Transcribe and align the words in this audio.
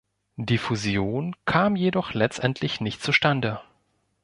Die 0.39 0.57
Fusion 0.57 1.35
kam 1.45 1.75
jedoch 1.75 2.15
letztendlich 2.15 2.81
nicht 2.81 3.03
zustande. 3.03 3.61